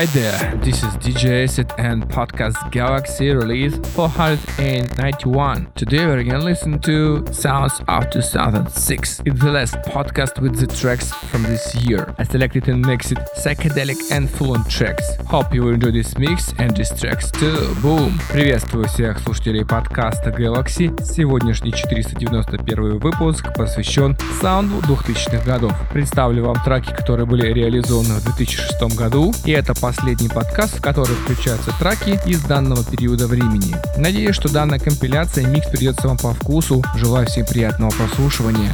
[0.00, 5.66] Hi there, this is DJ Acid and podcast Galaxy release 491.
[5.74, 9.20] Today we're gonna listen to Sounds of 2006.
[9.26, 12.14] It's the last podcast with the tracks from this year.
[12.18, 15.04] I selected and mixed psychedelic and full-on tracks.
[15.26, 17.74] Hope you will enjoy this mix and these tracks too.
[17.82, 18.18] Boom!
[18.32, 20.98] Приветствую всех слушателей подкаста Galaxy.
[21.04, 25.74] Сегодняшний 491 выпуск посвящен саунду 2000-х годов.
[25.92, 31.16] Представлю вам треки, которые были реализованы в 2006 году, и это последний подкаст, в который
[31.16, 33.74] включаются траки из данного периода времени.
[33.96, 36.84] Надеюсь, что данная компиляция и микс придется вам по вкусу.
[36.94, 38.70] Желаю всем приятного прослушивания.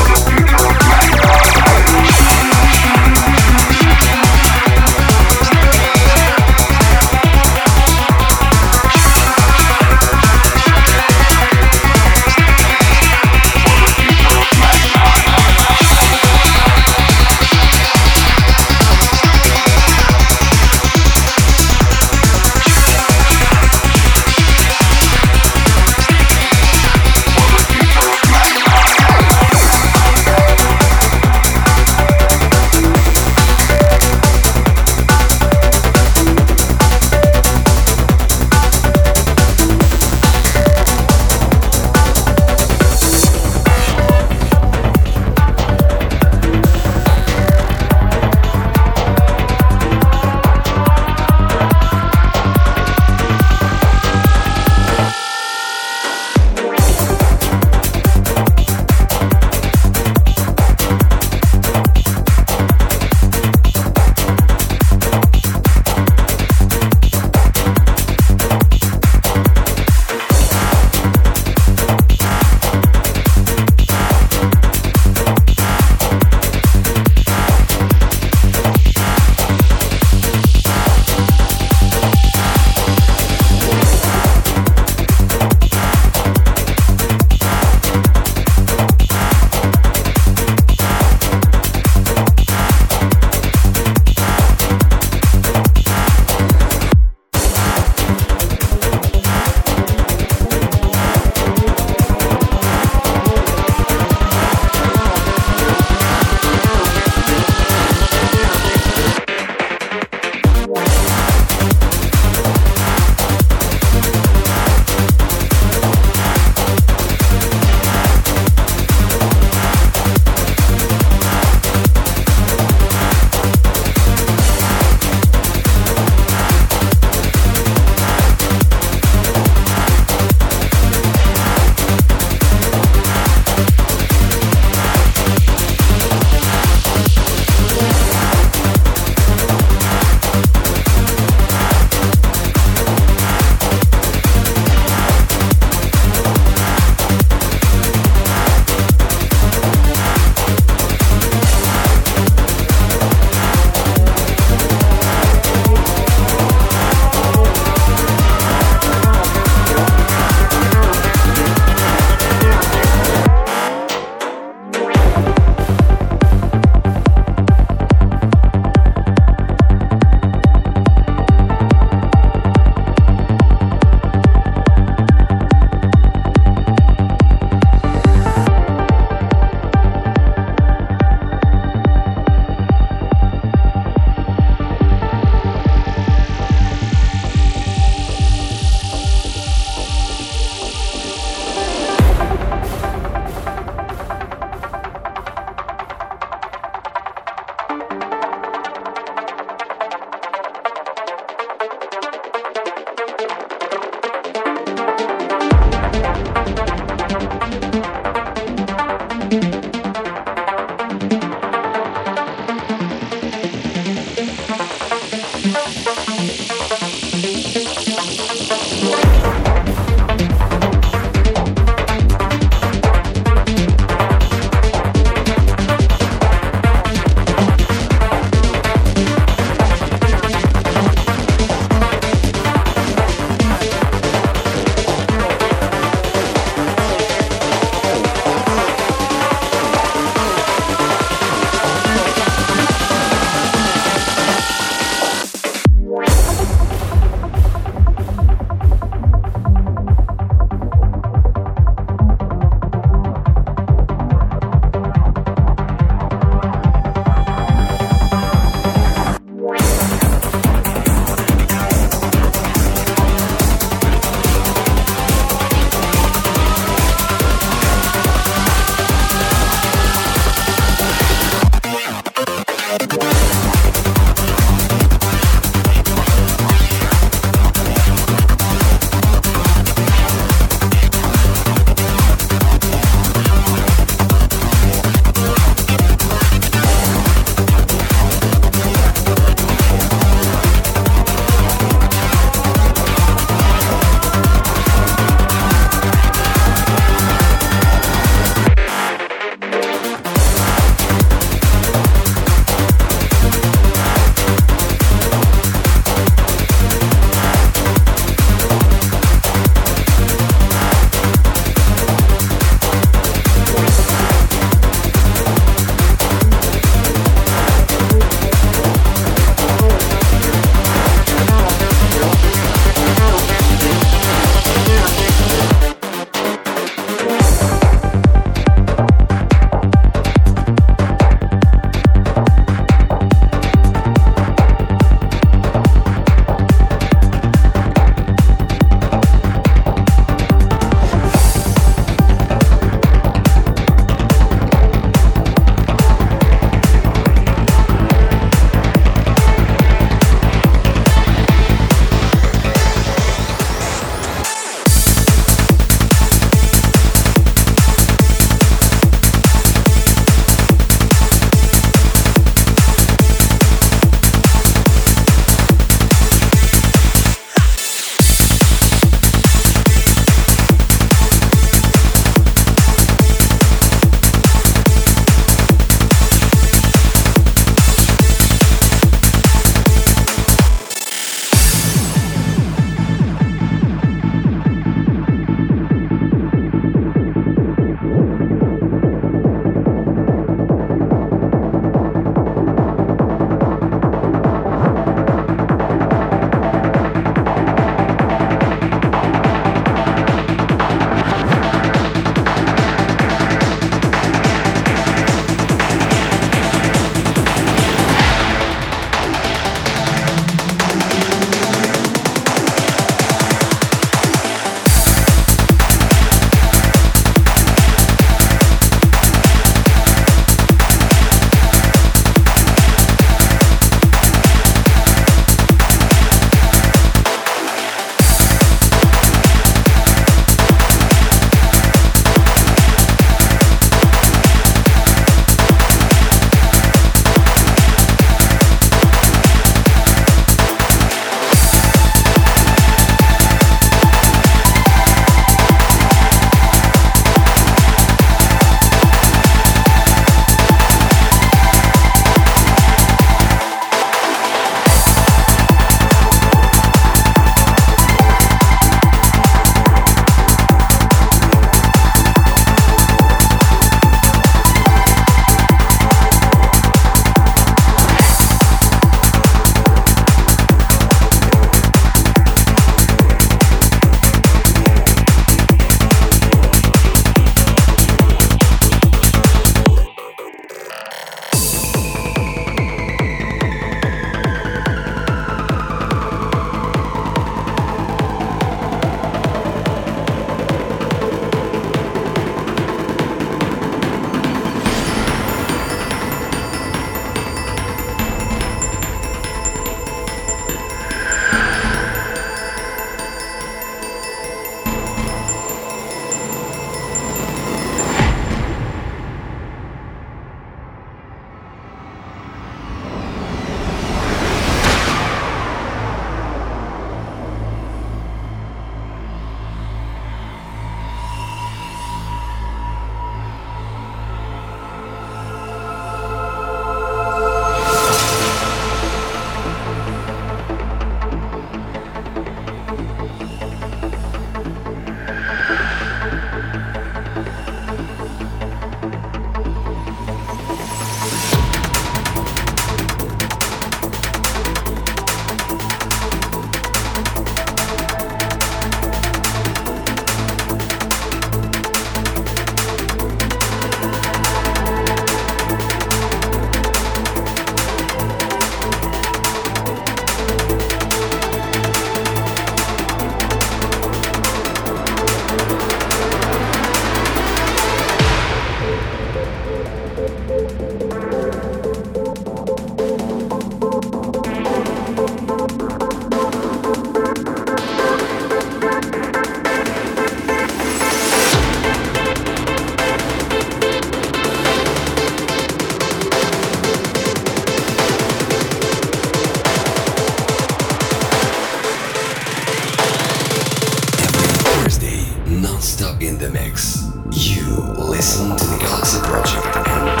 [595.51, 596.87] non-stop in the mix.
[597.11, 597.45] You
[597.77, 600.00] listen to the Galaxy Project and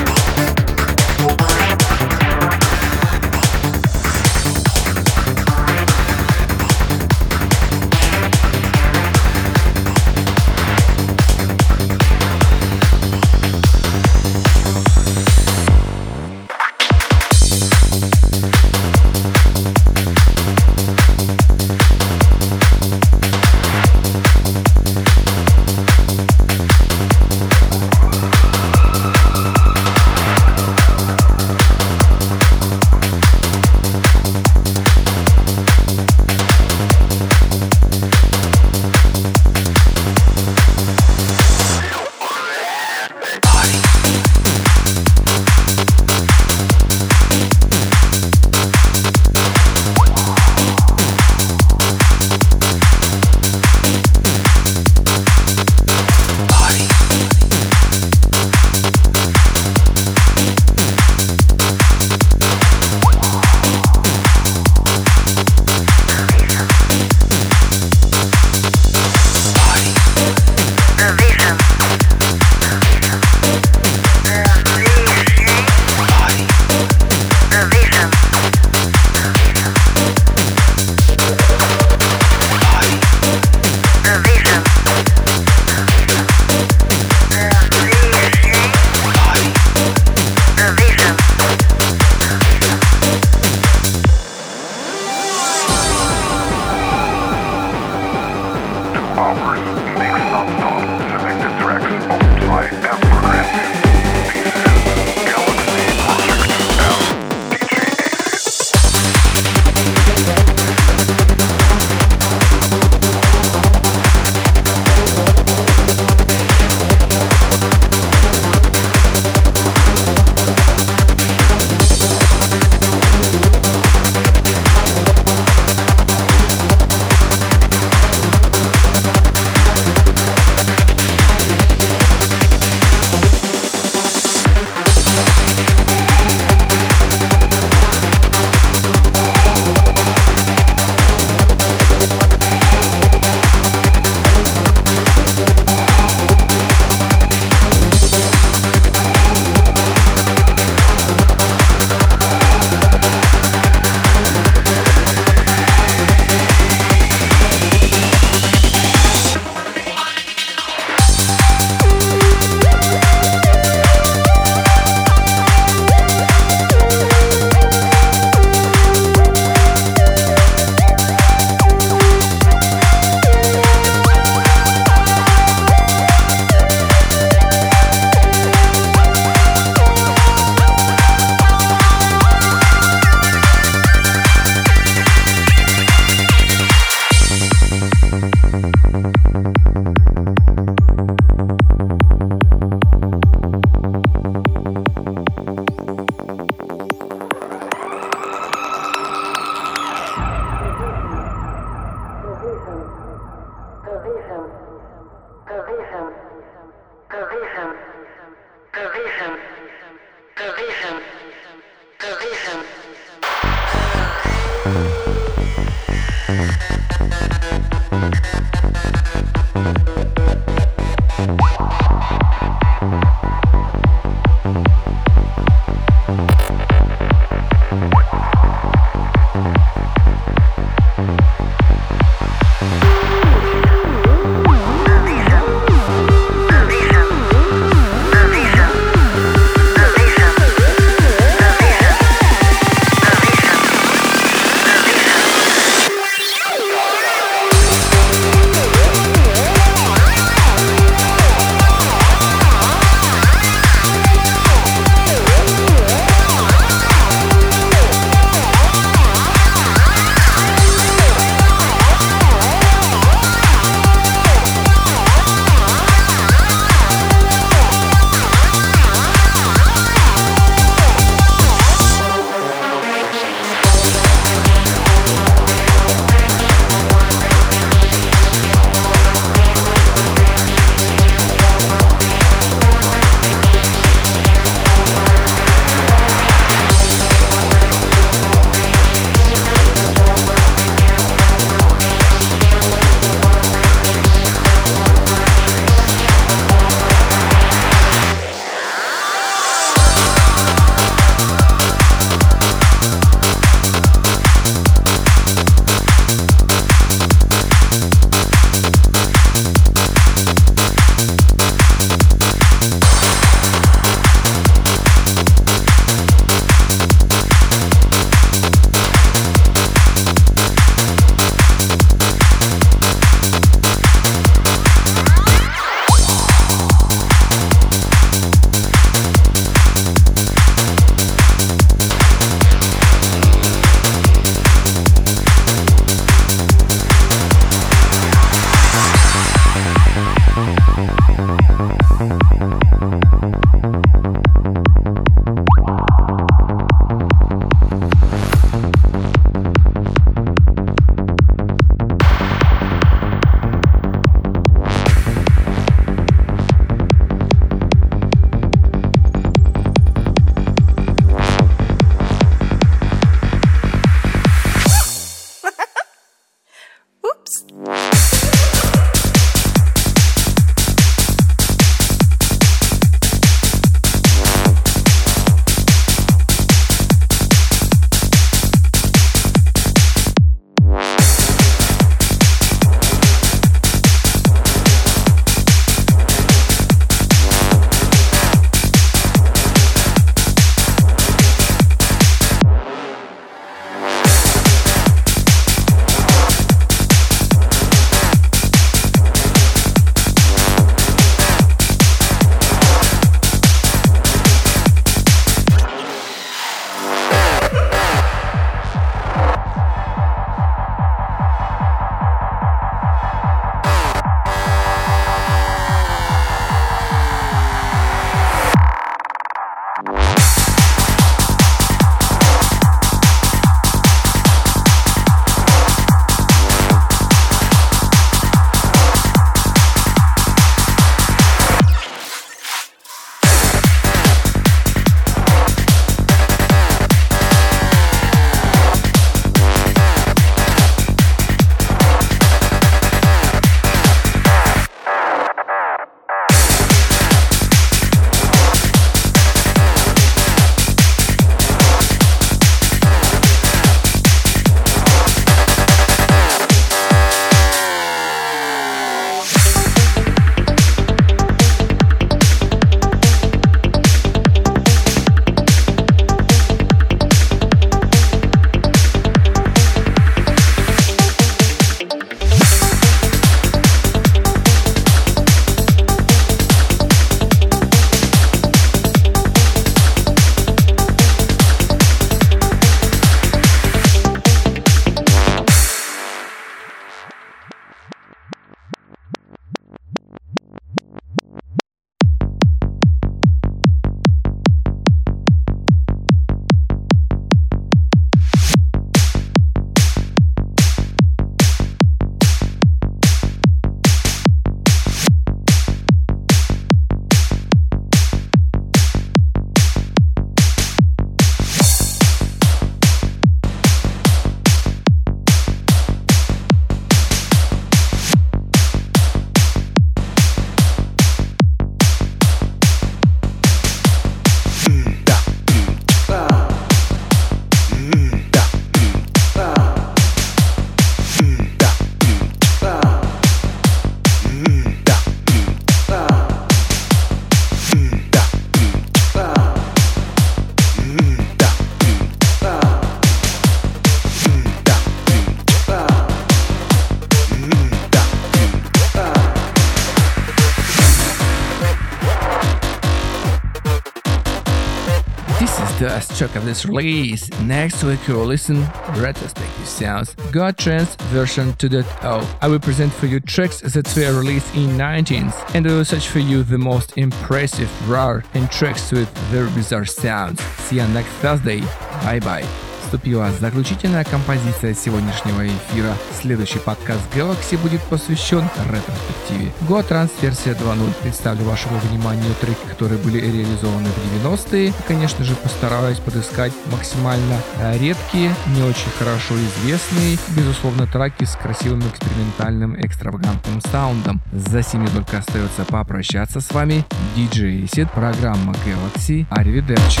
[556.20, 557.30] Track of this release.
[557.40, 562.26] Next week you will listen to retrospective sounds, God Trance version 2.0.
[562.42, 566.08] I will present for you tracks that were released in 19th and I will search
[566.08, 570.42] for you the most impressive, rare and tracks with very bizarre sounds.
[570.66, 571.60] See you next Thursday.
[572.04, 572.69] Bye bye.
[572.90, 575.94] Вступила заключительная композиция сегодняшнего эфира.
[576.20, 579.52] Следующий подкаст Galaxy будет посвящен ретроспективе.
[579.68, 580.92] Go Trans версия 2.0.
[581.00, 584.70] Представлю вашему вниманию треки, которые были реализованы в 90-е.
[584.70, 587.40] И, конечно же, постараюсь подыскать максимально
[587.74, 594.20] редкие, не очень хорошо известные, безусловно, треки с красивым экспериментальным экстравагантным саундом.
[594.32, 596.84] За сими только остается попрощаться с вами.
[597.14, 599.26] DJ Сид, программа Galaxy.
[599.30, 600.00] Аривидерчи.